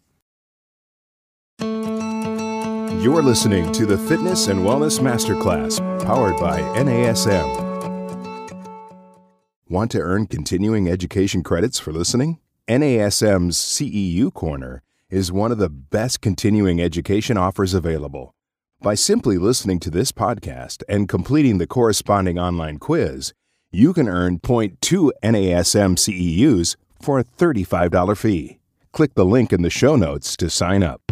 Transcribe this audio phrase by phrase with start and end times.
[3.00, 7.46] You're listening to the Fitness and Wellness Masterclass powered by NASM.
[9.70, 12.40] Want to earn continuing education credits for listening?
[12.68, 18.34] NASM's CEU Corner is one of the best continuing education offers available.
[18.82, 23.32] By simply listening to this podcast and completing the corresponding online quiz,
[23.72, 28.58] you can earn 0.2 NASM CEUs for a $35 fee.
[28.92, 31.04] Click the link in the show notes to sign up.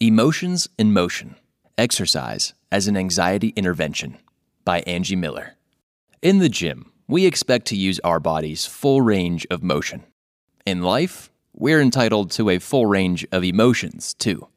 [0.00, 1.36] Emotions in Motion
[1.78, 4.18] Exercise as an Anxiety Intervention
[4.64, 5.54] by Angie Miller.
[6.20, 10.02] In the gym, we expect to use our body's full range of motion.
[10.66, 14.48] In life, we're entitled to a full range of emotions, too.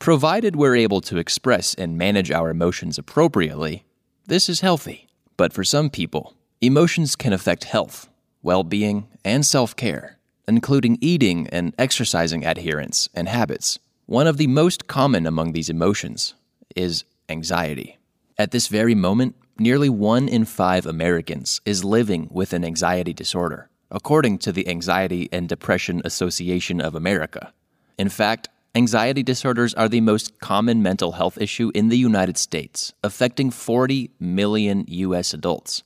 [0.00, 3.84] Provided we're able to express and manage our emotions appropriately,
[4.26, 5.06] this is healthy.
[5.36, 8.08] But for some people, emotions can affect health,
[8.42, 13.78] well being, and self care, including eating and exercising adherence and habits.
[14.12, 16.34] One of the most common among these emotions
[16.76, 17.96] is anxiety.
[18.36, 23.70] At this very moment, nearly one in five Americans is living with an anxiety disorder,
[23.90, 27.54] according to the Anxiety and Depression Association of America.
[27.96, 32.92] In fact, anxiety disorders are the most common mental health issue in the United States,
[33.02, 35.32] affecting 40 million U.S.
[35.32, 35.84] adults.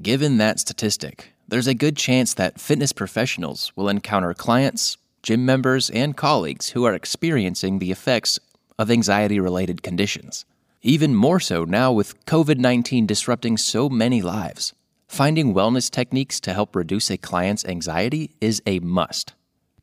[0.00, 5.90] Given that statistic, there's a good chance that fitness professionals will encounter clients, gym members,
[5.90, 8.38] and colleagues who are experiencing the effects
[8.78, 10.44] of anxiety related conditions.
[10.82, 14.74] Even more so now with COVID 19 disrupting so many lives.
[15.08, 19.32] Finding wellness techniques to help reduce a client's anxiety is a must.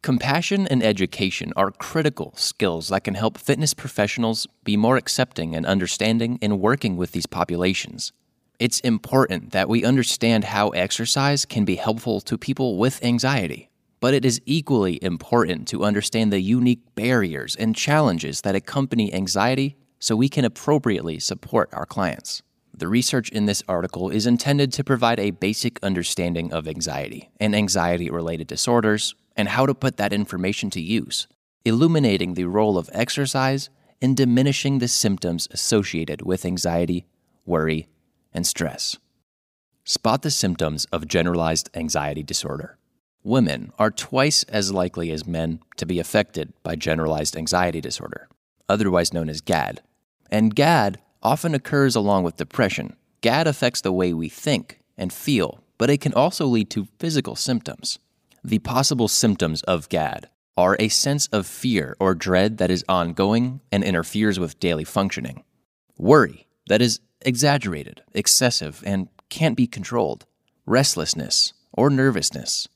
[0.03, 5.65] Compassion and education are critical skills that can help fitness professionals be more accepting and
[5.65, 8.11] understanding in working with these populations.
[8.59, 13.70] It's important that we understand how exercise can be helpful to people with anxiety,
[14.01, 19.77] but it is equally important to understand the unique barriers and challenges that accompany anxiety
[19.99, 22.41] so we can appropriately support our clients.
[22.75, 27.55] The research in this article is intended to provide a basic understanding of anxiety and
[27.55, 31.27] anxiety related disorders and how to put that information to use,
[31.63, 33.69] illuminating the role of exercise
[34.01, 37.05] in diminishing the symptoms associated with anxiety,
[37.45, 37.87] worry,
[38.33, 38.97] and stress.
[39.83, 42.79] Spot the symptoms of generalized anxiety disorder.
[43.23, 48.27] Women are twice as likely as men to be affected by generalized anxiety disorder,
[48.67, 49.81] otherwise known as GAD.
[50.31, 52.95] And GAD often occurs along with depression.
[53.21, 57.35] GAD affects the way we think and feel, but it can also lead to physical
[57.35, 57.99] symptoms.
[58.43, 60.27] The possible symptoms of GAD
[60.57, 65.43] are a sense of fear or dread that is ongoing and interferes with daily functioning,
[65.97, 70.25] worry that is exaggerated, excessive, and can't be controlled,
[70.65, 72.67] restlessness or nervousness,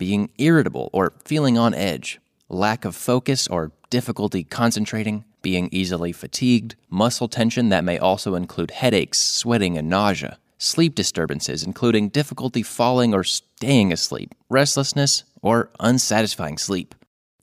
[0.00, 2.18] being irritable or feeling on edge,
[2.48, 8.70] lack of focus or difficulty concentrating, being easily fatigued, muscle tension that may also include
[8.70, 16.56] headaches, sweating, and nausea, sleep disturbances, including difficulty falling or staying asleep, restlessness, or unsatisfying
[16.56, 16.94] sleep.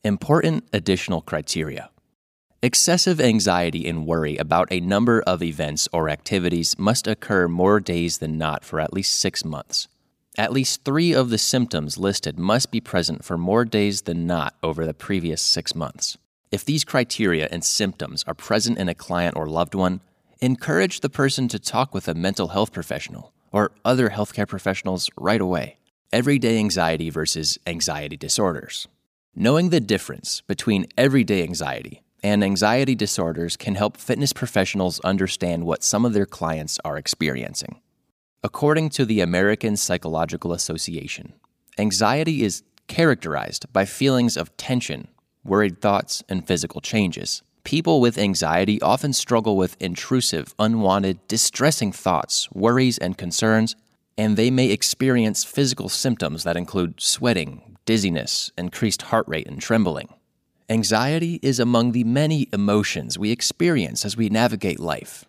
[0.04, 1.92] Important additional criteria.
[2.64, 8.18] Excessive anxiety and worry about a number of events or activities must occur more days
[8.18, 9.88] than not for at least six months.
[10.40, 14.54] At least three of the symptoms listed must be present for more days than not
[14.62, 16.16] over the previous six months.
[16.52, 20.00] If these criteria and symptoms are present in a client or loved one,
[20.40, 25.42] encourage the person to talk with a mental health professional or other healthcare professionals right
[25.42, 25.78] away.
[26.14, 28.88] Everyday anxiety versus anxiety disorders.
[29.36, 35.84] Knowing the difference between everyday anxiety and anxiety disorders can help fitness professionals understand what
[35.84, 37.82] some of their clients are experiencing.
[38.48, 41.34] According to the American Psychological Association,
[41.78, 45.10] anxiety is characterized by feelings of tension,
[45.44, 47.44] worried thoughts, and physical changes.
[47.66, 53.76] People with anxiety often struggle with intrusive, unwanted, distressing thoughts, worries, and concerns,
[54.18, 60.08] and they may experience physical symptoms that include sweating, dizziness, increased heart rate, and trembling.
[60.70, 65.26] Anxiety is among the many emotions we experience as we navigate life.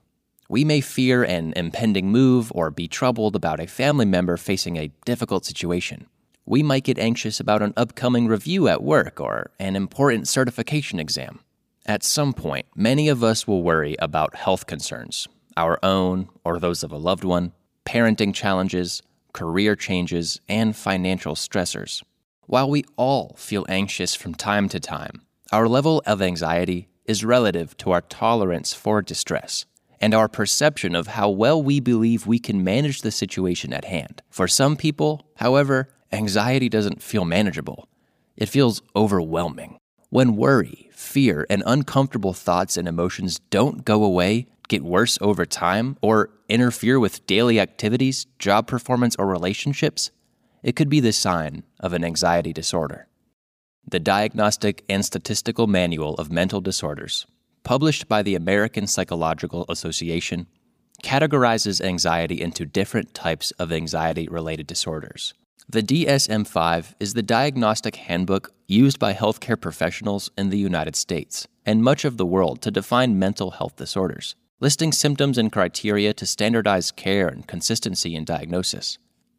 [0.50, 4.91] We may fear an impending move or be troubled about a family member facing a
[5.05, 6.06] difficult situation.
[6.47, 11.41] We might get anxious about an upcoming review at work or an important certification exam.
[11.85, 16.83] At some point, many of us will worry about health concerns, our own or those
[16.83, 17.53] of a loved one,
[17.85, 19.03] parenting challenges,
[19.35, 22.03] career changes, and financial stressors.
[22.47, 25.21] While we all feel anxious from time to time,
[25.53, 29.67] our level of anxiety is relative to our tolerance for distress
[30.00, 34.23] and our perception of how well we believe we can manage the situation at hand.
[34.31, 37.89] For some people, however, anxiety doesn't feel manageable,
[38.37, 39.79] it feels overwhelming.
[40.11, 45.99] When worry, fear, and uncomfortable thoughts and emotions don't go away, get worse over time,
[46.00, 50.11] or interfere with daily activities, job performance, or relationships,
[50.62, 53.06] it could be the sign of an anxiety disorder.
[53.87, 57.27] The Diagnostic and Statistical Manual of Mental Disorders,
[57.65, 60.47] published by the American Psychological Association,
[61.03, 65.35] categorizes anxiety into different types of anxiety related disorders.
[65.69, 71.47] The DSM 5 is the diagnostic handbook used by healthcare professionals in the United States
[71.67, 76.27] and much of the world to define mental health disorders, listing symptoms and criteria to
[76.27, 78.99] standardize care and consistency in diagnosis.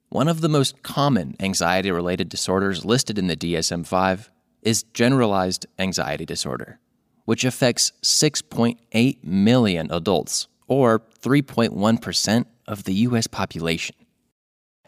[0.10, 4.32] One of the most common anxiety related disorders listed in the DSM 5
[4.62, 6.80] is generalized anxiety disorder,
[7.30, 13.96] which affects 6.8 million adults, or 3.1% of the US population.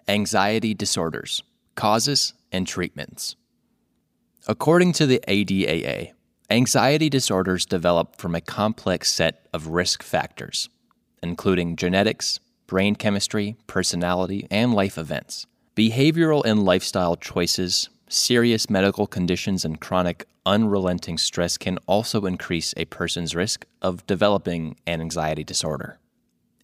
[0.08, 1.44] Anxiety disorders,
[1.76, 3.36] causes, and treatments.
[4.48, 6.14] According to the ADAA,
[6.50, 10.68] anxiety disorders develop from a complex set of risk factors,
[11.22, 15.46] including genetics, brain chemistry, personality, and life events.
[15.76, 22.86] Behavioral and lifestyle choices, serious medical conditions, and chronic, unrelenting stress can also increase a
[22.86, 25.98] person's risk of developing an anxiety disorder.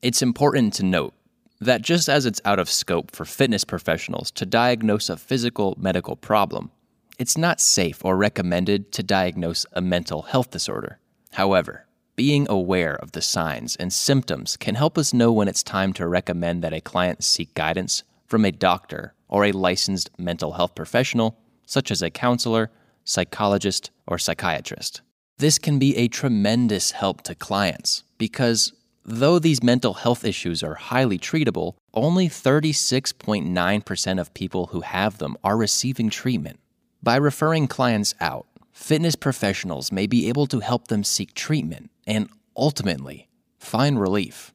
[0.01, 1.13] It's important to note
[1.59, 6.15] that just as it's out of scope for fitness professionals to diagnose a physical medical
[6.15, 6.71] problem,
[7.17, 10.99] it's not safe or recommended to diagnose a mental health disorder.
[11.33, 11.85] However,
[12.15, 16.07] being aware of the signs and symptoms can help us know when it's time to
[16.07, 21.38] recommend that a client seek guidance from a doctor or a licensed mental health professional,
[21.65, 22.71] such as a counselor,
[23.03, 25.01] psychologist, or psychiatrist.
[25.38, 28.74] This can be a tremendous help to clients because
[29.09, 35.38] Though these mental health issues are highly treatable, only 36.9% of people who have them
[35.45, 36.59] are receiving treatment.
[37.01, 42.27] By referring clients out, fitness professionals may be able to help them seek treatment and
[42.57, 44.53] ultimately find relief.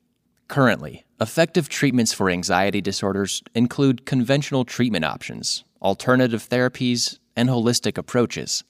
[0.49, 8.65] Currently, effective treatments for anxiety disorders include conventional treatment options, alternative therapies, and holistic approaches.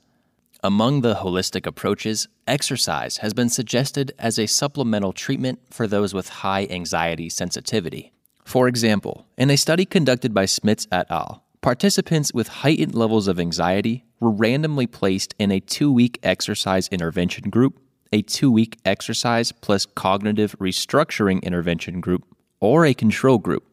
[0.62, 6.28] Among the holistic approaches, exercise has been suggested as a supplemental treatment for those with
[6.28, 8.12] high anxiety sensitivity.
[8.44, 13.40] For example, in a study conducted by Smits et al., participants with heightened levels of
[13.40, 17.80] anxiety were randomly placed in a two week exercise intervention group,
[18.12, 22.24] a two week exercise plus cognitive restructuring intervention group,
[22.62, 23.64] or a control group.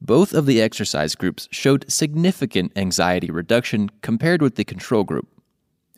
[0.00, 5.28] Both of the exercise groups showed significant anxiety reduction compared with the control group.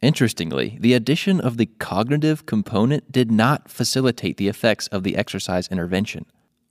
[0.03, 5.69] Interestingly, the addition of the cognitive component did not facilitate the effects of the exercise
[5.69, 6.27] intervention.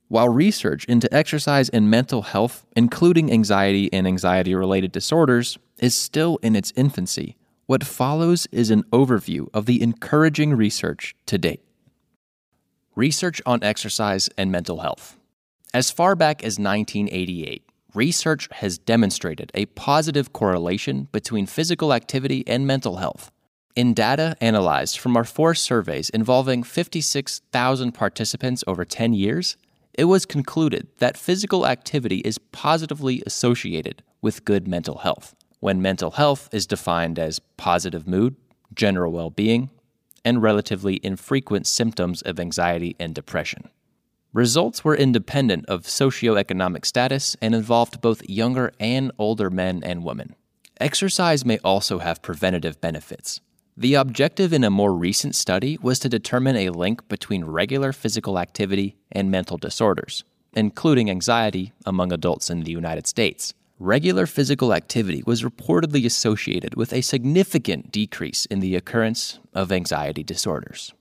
[0.06, 6.38] While research into exercise and mental health, including anxiety and anxiety related disorders, is still
[6.40, 11.64] in its infancy, what follows is an overview of the encouraging research to date.
[12.94, 15.16] Research on exercise and mental health.
[15.74, 22.64] As far back as 1988, research has demonstrated a positive correlation between physical activity and
[22.64, 23.32] mental health.
[23.74, 29.56] In data analyzed from our four surveys involving 56,000 participants over 10 years,
[29.94, 36.12] it was concluded that physical activity is positively associated with good mental health, when mental
[36.12, 38.36] health is defined as positive mood,
[38.76, 39.70] general well being,
[40.24, 43.70] and relatively infrequent symptoms of anxiety and depression.
[44.34, 50.34] Results were independent of socioeconomic status and involved both younger and older men and women.
[50.80, 53.40] Exercise may also have preventative benefits.
[53.76, 58.40] The objective in a more recent study was to determine a link between regular physical
[58.40, 63.54] activity and mental disorders, including anxiety among adults in the United States.
[63.78, 70.24] Regular physical activity was reportedly associated with a significant decrease in the occurrence of anxiety
[70.24, 70.92] disorders.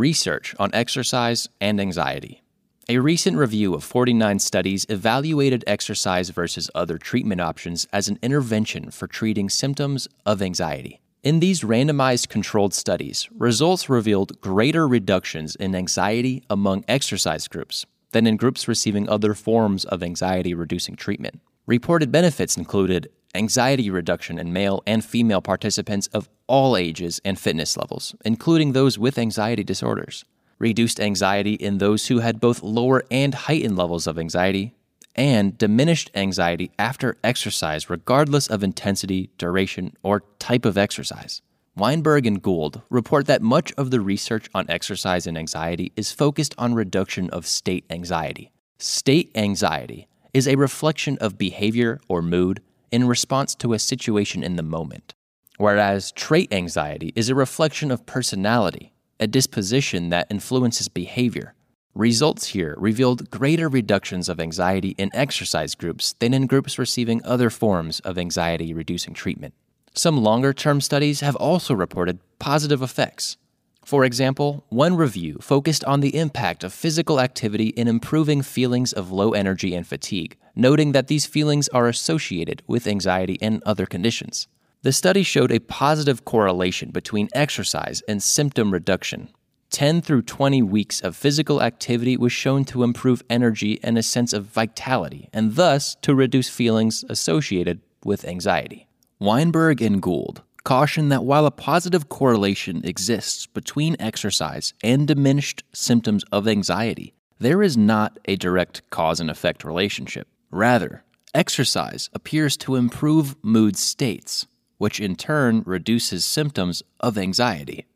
[0.00, 2.40] Research on exercise and anxiety.
[2.88, 8.90] A recent review of 49 studies evaluated exercise versus other treatment options as an intervention
[8.90, 11.02] for treating symptoms of anxiety.
[11.22, 18.26] In these randomized controlled studies, results revealed greater reductions in anxiety among exercise groups than
[18.26, 21.40] in groups receiving other forms of anxiety reducing treatment.
[21.66, 27.76] Reported benefits included anxiety reduction in male and female participants of all ages and fitness
[27.76, 30.24] levels, including those with anxiety disorders,
[30.58, 34.74] reduced anxiety in those who had both lower and heightened levels of anxiety,
[35.16, 41.42] and diminished anxiety after exercise, regardless of intensity, duration, or type of exercise.
[41.76, 46.54] Weinberg and Gould report that much of the research on exercise and anxiety is focused
[46.58, 48.52] on reduction of state anxiety.
[48.78, 52.60] State anxiety is a reflection of behavior or mood
[52.90, 55.14] in response to a situation in the moment,
[55.58, 61.54] whereas trait anxiety is a reflection of personality, a disposition that influences behavior.
[61.94, 67.50] Results here revealed greater reductions of anxiety in exercise groups than in groups receiving other
[67.50, 69.54] forms of anxiety reducing treatment.
[69.92, 73.36] Some longer term studies have also reported positive effects.
[73.84, 79.10] For example, one review focused on the impact of physical activity in improving feelings of
[79.10, 84.46] low energy and fatigue, noting that these feelings are associated with anxiety and other conditions.
[84.82, 89.28] The study showed a positive correlation between exercise and symptom reduction.
[89.70, 94.32] 10 through 20 weeks of physical activity was shown to improve energy and a sense
[94.32, 98.88] of vitality, and thus to reduce feelings associated with anxiety.
[99.18, 106.24] Weinberg and Gould caution that while a positive correlation exists between exercise and diminished symptoms
[106.32, 110.28] of anxiety, there is not a direct cause and effect relationship.
[110.50, 114.46] Rather, exercise appears to improve mood states,
[114.78, 117.86] which in turn reduces symptoms of anxiety.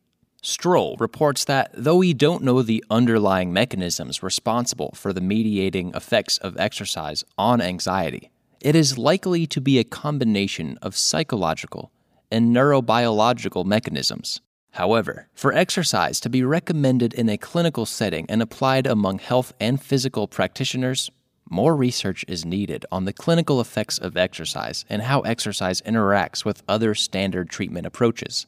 [0.42, 6.37] Strohl reports that though we don't know the underlying mechanisms responsible for the mediating effects
[6.38, 8.30] of exercise on anxiety,
[8.61, 11.90] it is likely to be a combination of psychological
[12.34, 14.40] and neurobiological mechanisms.
[14.72, 19.80] However, for exercise to be recommended in a clinical setting and applied among health and
[19.80, 21.12] physical practitioners,
[21.48, 26.64] more research is needed on the clinical effects of exercise and how exercise interacts with
[26.66, 28.46] other standard treatment approaches.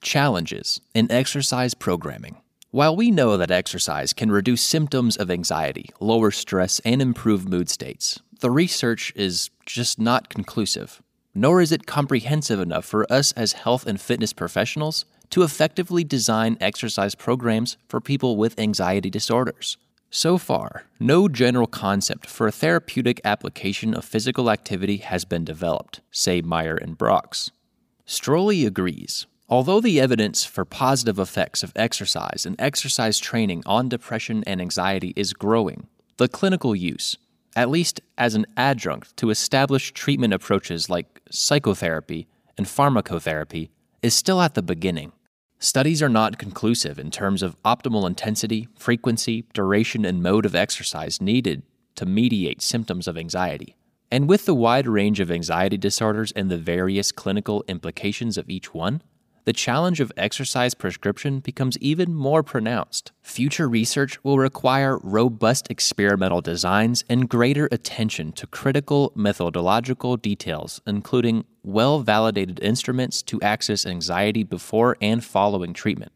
[0.00, 2.38] Challenges in exercise programming.
[2.72, 7.70] While we know that exercise can reduce symptoms of anxiety, lower stress, and improve mood
[7.70, 11.00] states, the research is just not conclusive
[11.36, 16.56] nor is it comprehensive enough for us as health and fitness professionals to effectively design
[16.60, 19.76] exercise programs for people with anxiety disorders.
[20.10, 26.00] So far, no general concept for a therapeutic application of physical activity has been developed,
[26.10, 27.50] say Meyer and Broocks.
[28.06, 29.26] Ströhle agrees.
[29.48, 35.12] Although the evidence for positive effects of exercise and exercise training on depression and anxiety
[35.16, 37.18] is growing, the clinical use,
[37.56, 43.70] at least as an adjunct to established treatment approaches like psychotherapy and pharmacotherapy,
[44.02, 45.12] is still at the beginning.
[45.58, 51.20] Studies are not conclusive in terms of optimal intensity, frequency, duration, and mode of exercise
[51.20, 51.62] needed
[51.94, 53.74] to mediate symptoms of anxiety.
[54.10, 58.74] And with the wide range of anxiety disorders and the various clinical implications of each
[58.74, 59.02] one,
[59.46, 63.12] the challenge of exercise prescription becomes even more pronounced.
[63.22, 71.44] Future research will require robust experimental designs and greater attention to critical methodological details, including
[71.62, 76.10] well validated instruments to access anxiety before and following treatment,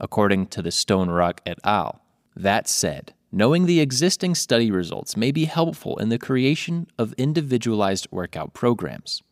[0.00, 2.00] according to the Stonerock et al.
[2.34, 8.08] That said, knowing the existing study results may be helpful in the creation of individualized
[8.10, 9.22] workout programs.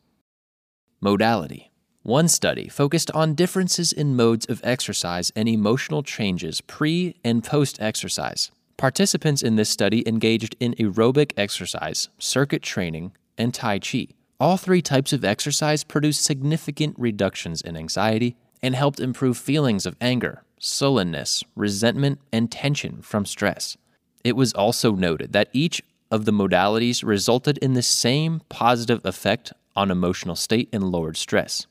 [1.01, 1.70] Modality
[2.03, 7.81] one study focused on differences in modes of exercise and emotional changes pre and post
[7.81, 8.51] exercise.
[8.79, 14.09] Participants in this study engaged in aerobic exercise, circuit training, and Tai Chi.
[14.41, 19.97] All three types of exercise produced significant reductions in anxiety and helped improve feelings of
[20.01, 23.77] anger, sullenness, resentment, and tension from stress.
[24.25, 29.53] It was also noted that each of the modalities resulted in the same positive effect
[29.77, 31.67] on emotional state and lowered stress.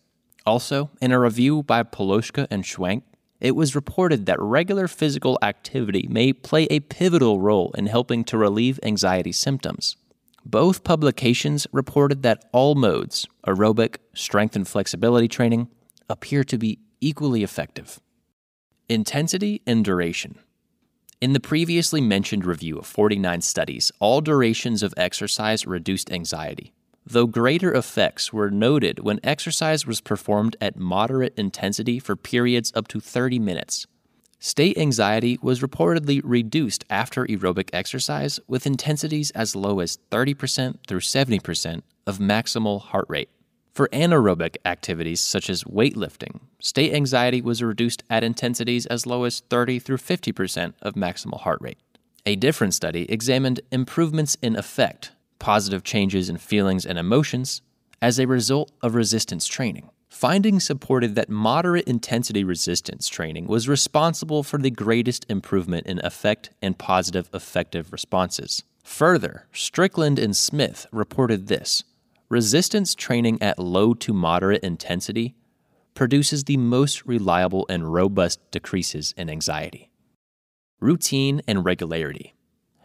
[0.49, 3.03] Also, in a review by Paluska and Schwenk,
[3.39, 8.35] it was reported that regular physical activity may play a pivotal role in helping to
[8.35, 9.95] relieve anxiety symptoms.
[10.43, 15.67] Both publications reported that all modes, aerobic, strength and flexibility training,
[16.09, 17.99] appear to be equally effective.
[18.89, 20.39] Intensity and duration.
[21.21, 26.73] In the previously mentioned review of 49 studies, all durations of exercise reduced anxiety
[27.09, 32.87] though greater effects were noted when exercise was performed at moderate intensity for periods up
[32.87, 33.87] to 30 minutes.
[34.39, 41.01] State anxiety was reportedly reduced after aerobic exercise with intensities as low as 30% through
[41.01, 43.29] 70% of maximal heart rate.
[43.73, 49.41] For anaerobic activities such as weightlifting, state anxiety was reduced at intensities as low as
[49.49, 51.79] 30 through 50% of maximal heart rate.
[52.25, 57.61] A different study examined improvements in affect, positive changes in feelings and emotions,
[58.01, 59.89] as a result of resistance training.
[60.09, 66.49] Findings supported that moderate intensity resistance training was responsible for the greatest improvement in affect
[66.61, 68.63] and positive affective responses.
[68.83, 71.83] Further, Strickland and Smith reported this
[72.27, 75.35] resistance training at low to moderate intensity
[75.93, 79.89] produces the most reliable and robust decreases in anxiety.
[80.79, 82.33] Routine and regularity.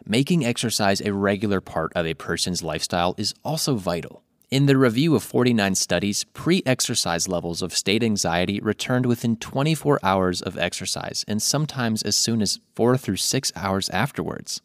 [0.06, 4.22] Making exercise a regular part of a person's lifestyle is also vital.
[4.50, 10.00] In the review of 49 studies, pre exercise levels of state anxiety returned within 24
[10.02, 14.60] hours of exercise and sometimes as soon as 4 through 6 hours afterwards.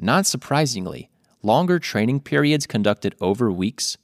[0.00, 1.10] Not surprisingly,
[1.44, 3.96] longer training periods conducted over weeks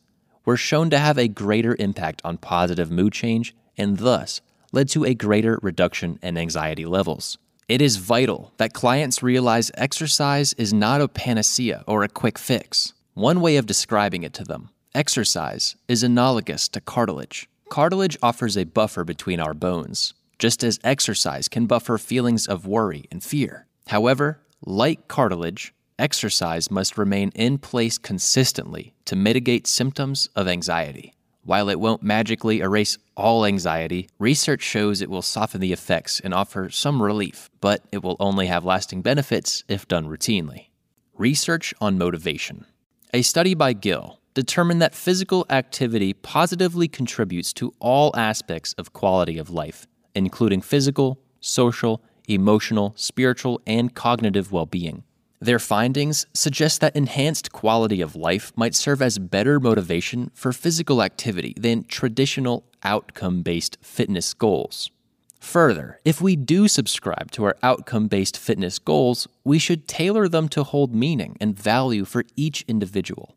[0.45, 4.41] were shown to have a greater impact on positive mood change and thus
[4.71, 7.37] led to a greater reduction in anxiety levels.
[7.69, 12.93] It is vital that clients realize exercise is not a panacea or a quick fix.
[13.15, 17.49] One way of describing it to them Exercise is analogous to cartilage.
[17.71, 23.07] Cartilage offers a buffer between our bones, just as exercise can buffer feelings of worry
[23.11, 23.67] and fear.
[23.87, 31.15] However, like cartilage, exercise must remain in place consistently to mitigate symptoms of anxiety.
[31.45, 36.33] While it won't magically erase all anxiety, research shows it will soften the effects and
[36.33, 40.67] offer some relief, but it will only have lasting benefits if done routinely.
[41.15, 42.67] Research on motivation.
[43.13, 49.37] A study by Gill determined that physical activity positively contributes to all aspects of quality
[49.37, 55.03] of life, including physical, social, emotional, spiritual, and cognitive well being.
[55.43, 61.03] Their findings suggest that enhanced quality of life might serve as better motivation for physical
[61.03, 64.93] activity than traditional outcome based fitness goals.
[65.41, 70.49] Further, if we do subscribe to our outcome based fitness goals, we should tailor them
[70.51, 73.35] to hold meaning and value for each individual.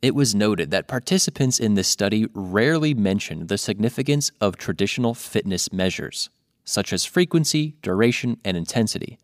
[0.00, 5.72] It was noted that participants in this study rarely mentioned the significance of traditional fitness
[5.72, 6.30] measures,
[6.64, 9.18] such as frequency, duration, and intensity,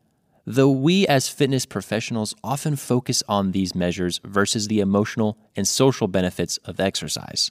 [0.47, 6.09] though we as fitness professionals often focus on these measures versus the emotional and social
[6.09, 7.51] benefits of exercise.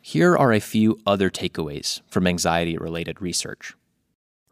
[0.00, 3.74] Here are a few other takeaways from anxiety related research.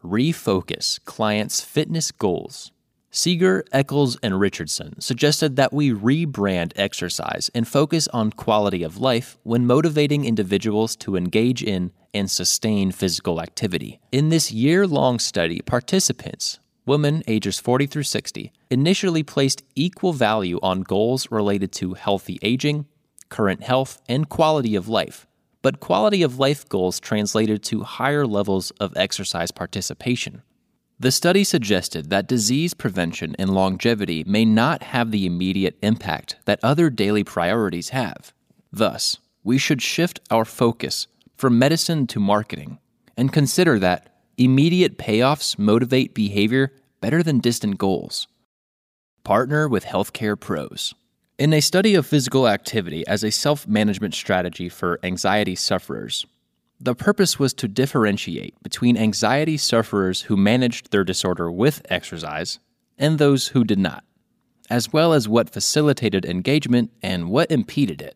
[0.03, 2.71] Refocus clients' fitness goals
[3.11, 9.39] Segar, Eccles, and Richardson suggested that we rebrand exercise and focus on quality of life
[9.41, 13.99] when motivating individuals to engage in and sustain physical activity.
[14.11, 20.59] In this year long study, participants, women ages 40 through 60, initially placed equal value
[20.63, 22.87] on goals related to healthy aging,
[23.29, 25.27] current health, and quality of life.
[25.61, 30.41] But quality of life goals translated to higher levels of exercise participation.
[30.99, 36.59] The study suggested that disease prevention and longevity may not have the immediate impact that
[36.63, 38.33] other daily priorities have.
[38.71, 41.05] Thus, we should shift our focus
[41.37, 42.79] from medicine to marketing
[43.15, 46.71] and consider that immediate payoffs motivate behavior
[47.01, 48.27] better than distant goals.
[49.25, 50.95] Partner with healthcare pros.
[51.37, 56.25] In a study of physical activity as a self management strategy for anxiety sufferers,
[56.79, 62.59] the purpose was to differentiate between anxiety sufferers who managed their disorder with exercise
[62.97, 64.05] and those who did not,
[64.69, 68.15] as well as what facilitated engagement and what impeded it.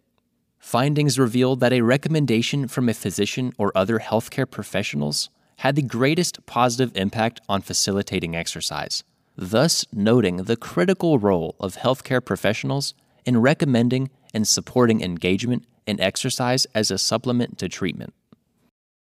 [0.57, 6.45] Findings revealed that a recommendation from a physician or other healthcare professionals had the greatest
[6.45, 9.03] positive impact on facilitating exercise,
[9.35, 12.93] thus, noting the critical role of healthcare professionals
[13.25, 18.13] in recommending and supporting engagement in exercise as a supplement to treatment.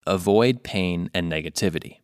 [0.06, 1.99] Avoid pain and negativity.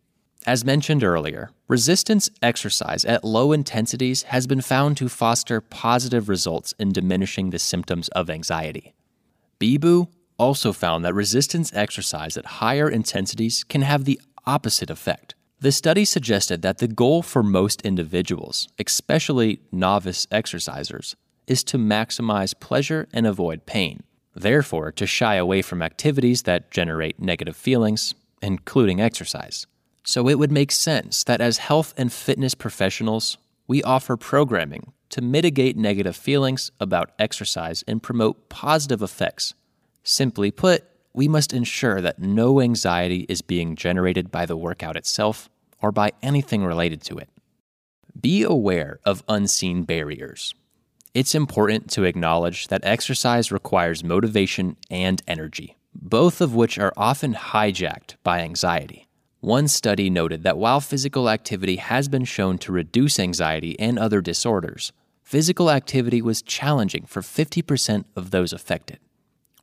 [0.47, 6.73] As mentioned earlier, resistance exercise at low intensities has been found to foster positive results
[6.79, 8.93] in diminishing the symptoms of anxiety.
[9.59, 14.19] Bibeau also found that resistance exercise at higher intensities can have the
[14.55, 15.35] opposite effect.
[15.59, 21.15] The study suggested that the goal for most individuals, especially novice exercisers,
[21.47, 24.03] is to maximize pleasure and avoid pain
[24.35, 29.67] therefore, to shy away from activities that generate negative feelings, including exercise.
[30.03, 35.21] So it would make sense that as health and fitness professionals, we offer programming to
[35.21, 39.53] mitigate negative feelings about exercise and promote positive effects.
[40.03, 40.83] Simply put,
[41.13, 45.49] we must ensure that no anxiety is being generated by the workout itself
[45.81, 47.29] or by anything related to it.
[48.19, 50.53] Be aware of unseen barriers.
[51.13, 57.33] It's important to acknowledge that exercise requires motivation and energy, both of which are often
[57.33, 59.07] hijacked by anxiety.
[59.39, 64.21] One study noted that while physical activity has been shown to reduce anxiety and other
[64.21, 64.91] disorders,
[65.23, 68.99] physical activity was challenging for 50% of those affected.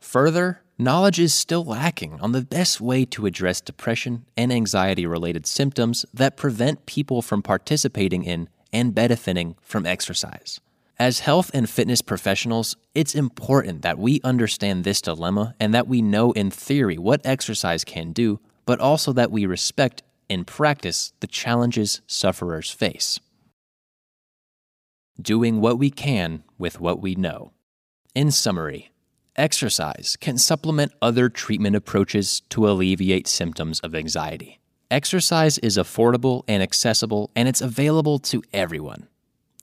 [0.00, 5.46] Further, knowledge is still lacking on the best way to address depression and anxiety related
[5.46, 10.60] symptoms that prevent people from participating in and benefiting from exercise.
[10.98, 16.00] As health and fitness professionals, it's important that we understand this dilemma and that we
[16.00, 21.26] know in theory what exercise can do but also that we respect in practice the
[21.26, 23.18] challenges sufferers face.
[25.22, 27.52] Doing what we can with what we know.
[28.14, 28.90] In summary,
[29.36, 34.58] exercise can supplement other treatment approaches to alleviate symptoms of anxiety.
[34.90, 39.08] Exercise is affordable and accessible, and it's available to everyone.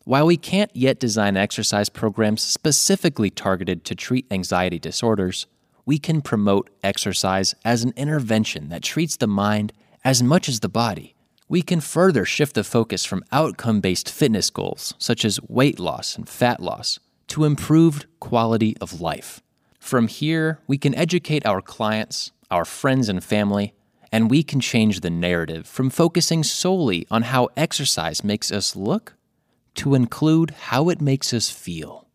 [0.06, 5.48] While we can't yet design exercise programs specifically targeted to treat anxiety disorders,
[5.86, 9.72] we can promote exercise as an intervention that treats the mind
[10.04, 11.16] as much as the body.
[11.48, 16.18] We can further shift the focus from outcome based fitness goals, such as weight loss
[16.18, 19.42] and fat loss, to improved quality of life.
[19.84, 23.74] From here, we can educate our clients, our friends and family,
[24.14, 29.16] and we can change the narrative from focusing solely on how exercise makes us look
[29.76, 32.08] to include how it makes us feel.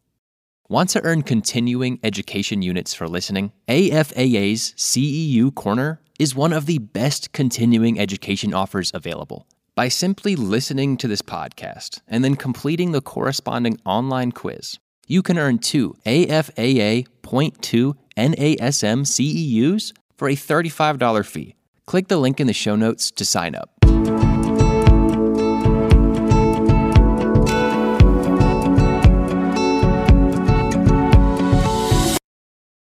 [0.70, 3.52] Want to earn continuing education units for listening?
[3.68, 9.46] AFAA's CEU Corner is one of the best continuing education offers available.
[9.74, 15.38] By simply listening to this podcast and then completing the corresponding online quiz, you can
[15.38, 21.56] earn two AFAA Point 2 NASM CEUs for a $35 fee.
[21.86, 23.70] Click the link in the show notes to sign up.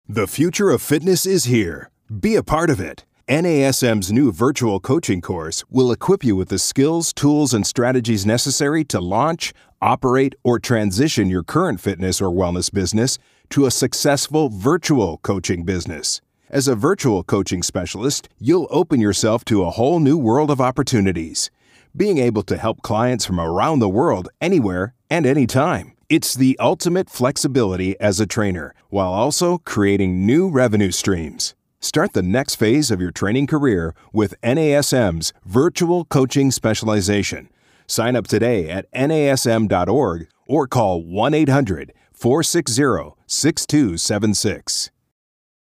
[0.08, 1.92] The future of fitness is here.
[2.20, 3.06] Be a part of it.
[3.30, 8.84] NASM's new virtual coaching course will equip you with the skills, tools, and strategies necessary
[8.86, 13.18] to launch, operate, or transition your current fitness or wellness business
[13.50, 16.22] to a successful virtual coaching business.
[16.50, 21.52] As a virtual coaching specialist, you'll open yourself to a whole new world of opportunities.
[21.96, 25.94] Being able to help clients from around the world anywhere and anytime.
[26.10, 31.54] It's the ultimate flexibility as a trainer while also creating new revenue streams.
[31.82, 37.48] Start the next phase of your training career with NASM's virtual coaching specialization.
[37.90, 44.92] Sign up today at nasm.org or call 1 800 460 6276.